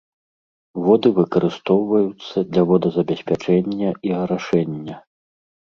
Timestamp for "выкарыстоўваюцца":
1.17-2.37